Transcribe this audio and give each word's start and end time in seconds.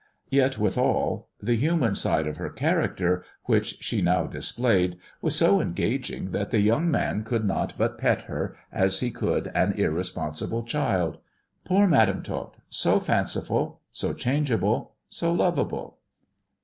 Yet 0.31 0.57
withal 0.57 1.27
the 1.43 1.55
human 1.55 1.93
side 1.93 2.25
of 2.25 2.37
her 2.37 2.49
character, 2.49 3.23
which 3.43 3.77
she 3.81 4.01
now 4.01 4.23
displayed, 4.25 4.97
was 5.21 5.35
so 5.35 5.61
engaging 5.61 6.31
that 6.31 6.49
the 6.49 6.59
young 6.59 6.89
man 6.89 7.23
could 7.23 7.45
not 7.45 7.75
but 7.77 7.99
pet 7.99 8.23
her, 8.23 8.55
as 8.71 9.01
he 9.01 9.15
would 9.21 9.51
an 9.53 9.73
irresponsible 9.73 10.63
child. 10.63 11.19
Poor 11.65 11.85
Madam 11.85 12.23
Tot, 12.23 12.57
so 12.67 12.99
fanciful, 12.99 13.79
so 13.91 14.11
changeable, 14.11 14.93
so 15.07 15.31
lovable. 15.31 15.99